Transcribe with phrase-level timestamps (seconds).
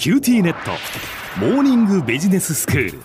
[0.00, 0.70] QTnet
[1.38, 2.98] モーニングビジネススクール。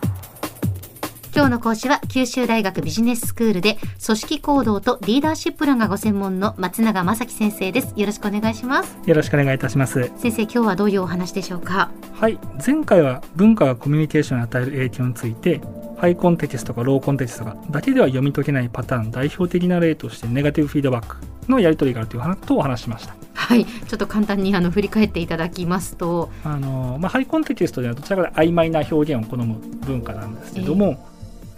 [1.35, 7.91] 今日の講師は九州大学ビジネススクールで組織行動とリーダーシップ論がご専門の松永正樹先生です。
[7.97, 8.97] よろしくお願いします。
[9.05, 10.09] よろしくお願いいたします。
[10.15, 11.91] 先生今日はどういうお話でしょうか？
[12.13, 12.39] はい。
[12.65, 15.59] 前回は文化がコミュニケーションに与える影響について
[15.97, 21.17] ハイコンテキストとかローコンテキストがだけでは読み解けないパターン代表的な例としてネガティブフィードバック
[21.49, 23.15] のやり取りがあるということをお話ししました
[23.45, 23.65] はい。
[23.65, 26.31] ちょっと簡単にあの振り返っていただきますと。
[26.43, 30.97] あの、まあ、ハイコンテキストではどちらかと曖昧な表現を好む文化なんですけども、えー、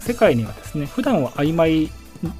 [0.00, 1.90] 世界にはですね普段は曖昧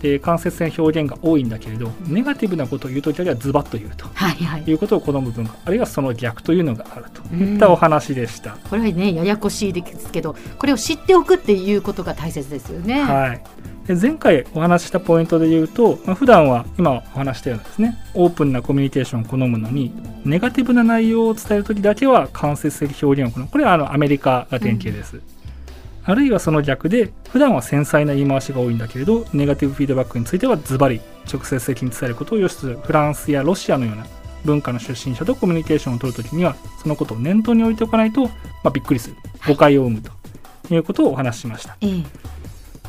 [0.01, 5.55] で間接性表現が多いんだけれどネガティブなことを言うときはズバッと言うと、はいはい、いうことを好む文化。
[5.65, 7.23] あるいはその逆というのがあると。
[7.35, 8.57] いったお話でした。
[8.69, 13.03] これはねややこしいですけどこれを知っておくっていうことが大切ですよね。
[13.03, 13.37] はい。
[13.37, 13.43] で
[13.95, 19.93] 前回お話したポイントで言うと、まあ、普段は今お話したようなですねオープンなコミュニケーションを好むのに
[20.25, 25.23] ネガティブな内容を伝える時だけは間接的表現を好むこれはあのアメリカが典型です、うん、
[26.05, 31.01] あるいはその逆で普段は繊細な言い回しが多いんだけれどネガティブフィードバックについてはズバリ
[31.33, 32.79] 直接的に伝えることを良しとする。
[32.79, 34.07] フランスやロシアのような
[34.45, 38.33] 文化の出身者とコミュニケーションを取るときにはそのことを念頭に置いておかないと、ま
[38.65, 39.17] あ、びっくりする。
[39.47, 41.77] 誤解を生むということをお話ししました、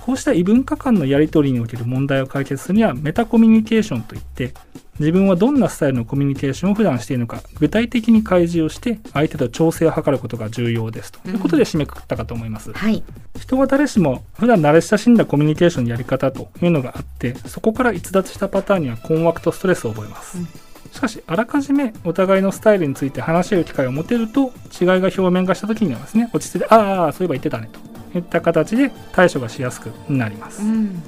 [0.09, 4.55] こうした異文化間のやり取りにおける問題を解決するにはメタコミュニケーションといって
[4.99, 11.29] 自分はどんなスタイルのコミュニケーションを普段しているのか具体的に開示をして相手と調整を図ることが重要ですと。
[11.29, 13.03] いうことで締めくくったかと思います、うんはい、
[13.39, 20.47] 人は誰しも普段慣れ親しんだコミュニケーションのやり方というのがあってそこから逸脱したパターンには困惑とストレスを覚えます、うん。
[20.91, 24.51] しかし、あらかじめお互いのスタイルについて話し合う機会を持てると、
[24.81, 27.79] 違いが表面化した時にはですね、落ち着いて、ああ、そういえば言ってたね、と
[28.17, 30.61] いった形で対処がしやすくなります。
[30.61, 31.03] うん、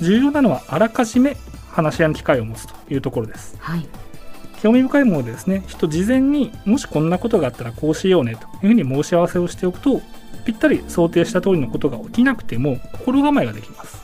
[0.00, 1.36] 重要なのは、あらかじめ
[1.70, 3.56] 話し合いの機会を持つというところです。
[3.60, 3.86] はい
[4.60, 10.02] 興味深いものでですね、人事前にもしこんなことがあったらこうしようねというふうに申し合わせをしておくと、
[10.44, 13.98] ぴったり想定した通りのことが起きなくても心構えができます。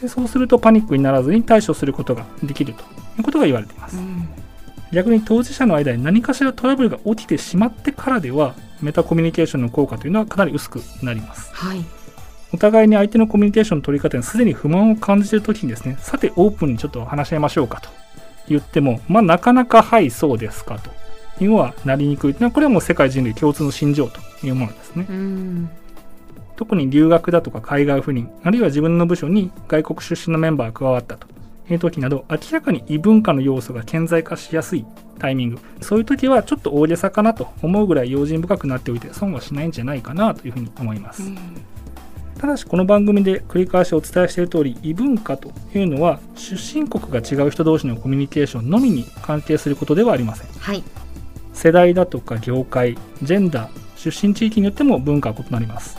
[0.00, 2.84] でそうするとパニックにならずに対処することができるとい
[3.20, 3.96] うことが言われています。
[3.96, 4.28] うん
[4.92, 11.54] 逆に当事者の間に何かしらトラブルが起きてしまってからではメタコミュニケーションの効果というのはかなり薄くなります。
[11.54, 11.84] はい、
[12.52, 17.88] お互いに相手のコミュニケーションの取り方にすでに不満を感じている時にですね、さてオープンにちょっと話し合いましょうかと
[18.48, 20.90] 言っても、まあなかなかはいそうですかと
[21.42, 25.06] いうのはなりにくいというのは、これはもう世界人類共通の心情というものですね。
[26.56, 31.26] 特に留学だとか海外赴任、あるいは自分の部署に外国出身のメンバーが加わったと
[31.70, 34.84] いう時など明らかに異文化の要素が顕在化しやすい
[35.18, 35.58] タイミング。
[35.80, 41.38] そういう時はちょっと大げさかなと思うぐらい用心深くなっておいて損はしないんじゃないかなというふうに思います、うん、
[42.38, 50.82] ただしこの番組で繰り返しお伝えしている通り異文化というのは出身国が違う人同士のコミュニケーションのみに関係することではありません、はい、
[51.52, 55.96] 世代だとか業界ジェンダー出身地域によっても文化は異なります。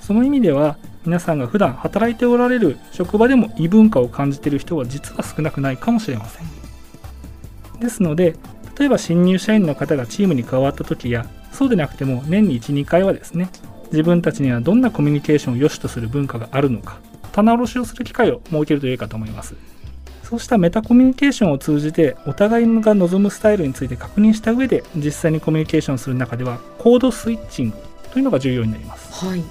[0.00, 0.76] その意味では
[1.06, 7.80] 皆さんが普段働いておられる職場でも異文化を感じている人は実は少なくないかもしれません。
[7.80, 8.36] ですので
[8.78, 13.50] 例えば新入社員の方がチームに加わった時やそうでなくても年に12回はですね
[13.90, 16.98] 自分たちにはどんなコミュニケーションを良しとする文化があるのか
[17.32, 19.54] 棚卸しをする機会を設けると良いかと思います。
[20.22, 27.76] そうしたメタコミュニケーションを通じてお互いが望むスタイルについて確認した上で実際にコミュニケーションする中ではコードスイッチング
[28.12, 29.42] というのが重要になります、はい、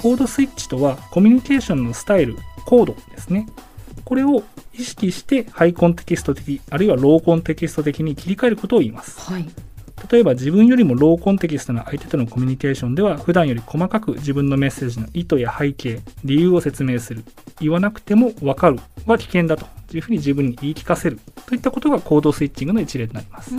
[0.00, 3.46] コードスイッチとはコミュニケーションのスタイル、コードですね。
[4.04, 4.42] これを
[4.74, 9.20] 意識してハイコンテキスト的、あるいはローコンテキスト的に切り替えることを言います。
[9.20, 9.48] はい、
[10.10, 17.24] 例えば自分よりもローコンテキストな相手とのコミュニケーションでは普段より細かく自分のメッセージの意図や背景、理由を説明する。
[17.60, 23.54] 言わなくてもわかるは危険だというふうに自分に言い聞かせるといったことがコードスイッチングの一例となります。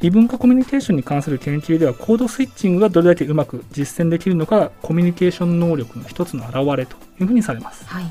[0.00, 8.04] 異文化コミュニケーションに関する研究ではコードスイッチングがどれだけうまく実践できるのかコミュニケーション能力の一つの表れというふうにされます、はい、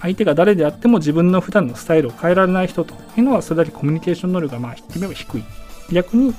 [0.00, 5.44] 相手が誰であっても自分の普段のスタイルを変えられない人というのはそれだけコミュニケーション能力がまあ言ってみれば低い。
[5.92, 6.32] 逆に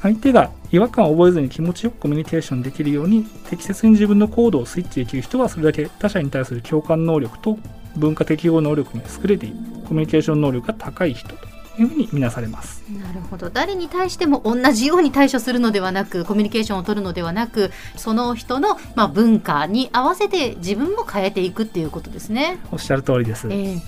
[0.00, 7.58] 相手が違和感を覚えずに気持ちよくコミュニケーションできるように適切に自分のコードをスイッチできる人はそれだけ他者に対する共感能力と
[7.96, 9.56] 文化適応能力に優れている。
[9.86, 12.82] コミュニケーション能力が高い人というふうに見なされます。
[12.90, 13.50] なるほど。
[13.50, 22.58] 誰に対しても同じように対処するのではなくコミュニケーションを取るのではなくその人の、まあ、文化に合わせて自分も変えていくっていうことですね。
[22.70, 23.80] おっしゃる通りです、えー、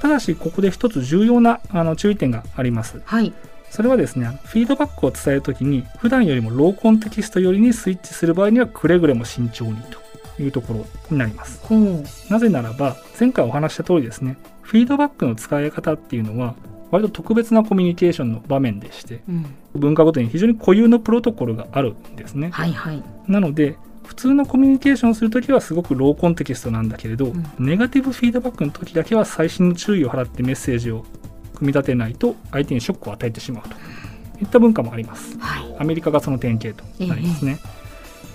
[0.00, 3.00] ただしここで一つ重要なあの注意点があります。
[3.04, 3.32] はい。
[3.72, 9.78] それはですね、フィードバックを伝えるときに、普段よりもローコンテキスト寄りにスイッチする場合には、くれぐれも慎重に
[10.36, 11.62] というところになります。
[12.28, 16.54] なぜならば、前回お話した通りですね、フィードバックの使い方っていうのは、
[16.92, 22.50] 割と特別なコミュニケーションの場面でしてうん文化ごとに非常に固有のプロトコルがあるんですね。
[22.50, 31.04] はいはいなので普通のコミュニケーションをするときはすごくローコンテキストなんだけれど、んネガティブフィードバックの時だけは細心の注意を払ってメッセージを
[31.54, 33.76] 組み立てないと相手にショックを与えてしまうと
[34.42, 35.38] いった文化もあります。
[35.38, 37.58] はいアメリカがその典型となりますね。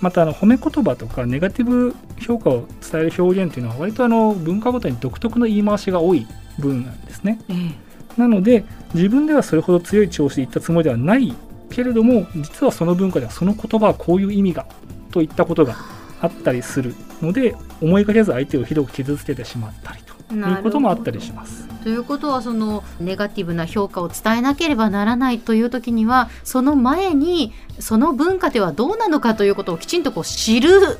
[0.00, 6.26] またあの褒め言葉とかネガティブ評価を伝える表現というのは割とあの文化ごとに独特の言い回しが多い
[6.58, 7.38] 分なんですね。
[7.48, 7.87] ええ
[8.18, 11.32] なので自分ではそれほど強い調子で言ったつもりではない
[11.70, 14.66] けれども実はその文化ではその言葉はこういう意味が
[15.10, 15.76] といったことが
[16.20, 21.68] あったりするので思いがけず相手をひどく傷つけてしまったりということもあったりします。
[21.84, 30.98] ということはそのネガティブな評価を伝えなければならないという時にはその前にその文化ではどうなのかということをきちんとこう知る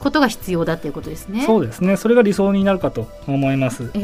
[0.00, 1.44] ことが必要だということですね。
[1.44, 3.90] そうですねそれが理想になるかと思います。
[3.94, 4.00] え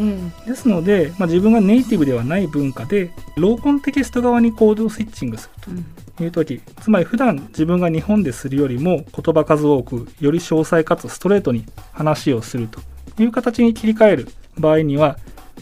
[0.46, 12.81] えですので、まあ、自分がネイティブではない文化でローコンテキスト側にコードスイッチングするうんという時つまり普段自分が日本でするよりも言葉数多くより詳細かつストレートに話をすると
[13.22, 14.28] いう形に切り替える
[14.58, 15.19] 場合には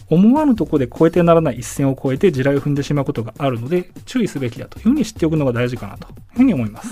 [0.09, 6.89] 思わぬところで越えてならない一線を越えて地雷を踏んでしまうことがあるので注意すべきだというふうに知っておくのが大事かなというふうに思います。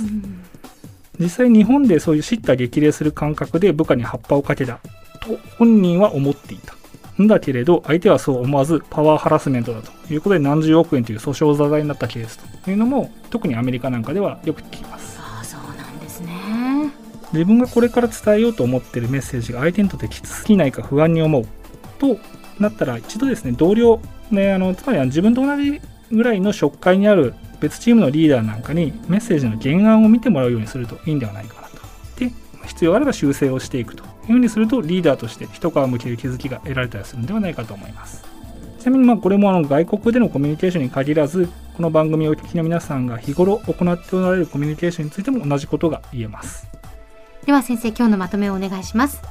[1.20, 4.80] 実際日本でそういう叱咤激励する感覚で部下に葉っぱをかけた
[5.22, 6.76] と本人は思っていた。
[7.22, 15.20] んだけれど相手はそう思わずパワーハラスメントだということで何十億円という訴訟沙汰になったケースというのも特にアメリカなんかではよく聞きます。
[15.20, 16.92] ああそうなんですね。
[17.32, 21.46] 自分がこれから伝えようと思っているメッセージが相手にとってきつすぎないか不安に思う
[22.00, 22.18] と
[22.60, 24.00] なったら一度ですね同僚、
[24.30, 25.82] ね、あのつまりは自分と同じ
[26.12, 27.34] ぐらいの職会にある
[27.64, 31.78] 別チームのリーダーなんかにメッセージの原案を見てもらうようにするといいんではないかなと。
[32.20, 32.30] で
[32.68, 38.26] 必要があれば修正をしていくというふうにするとリーダーとして一皮むける気づきが得られたりするのではないかと思います。
[38.80, 46.68] ちなみにまあこれもあの外国でのコミュニケーションに限らずこの番組をお聞きの皆さんが日頃行っておられるコミュニケーションについても同じことが言えます。
[47.46, 49.22] では先生今日のまとめをお願いします。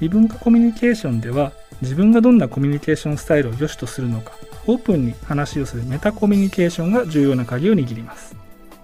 [0.00, 4.32] 異文化コミュニケーションでは自分がどんなコミュニケーションスタイルを良しとするのか
[4.66, 8.42] オープンに話をするメタコミュニケーションが重要な鍵を握ります。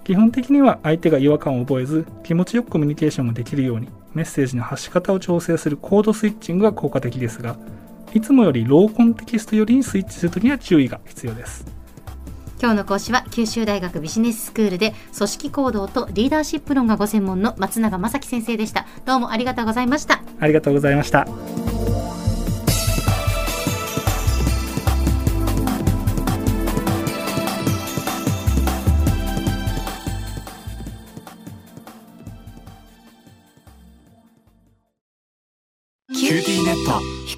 [0.08, 7.58] 基本的には相手が違和感を覚えず気持ちよくコミュニケーションもできるようにメッセージの発し方を調整するコードスイッチングが効果的ですが
[8.14, 11.77] いつもよりローコンテキストよりにスイッチするときには注意が必要です。
[12.60, 18.86] 今日の講師は九州大学ビジネススクールで組織行動とリーダーシップ論がご専門の松永正樹先生でした。
[19.04, 20.22] どうもありがとうございました。
[20.40, 21.26] ありがとうございました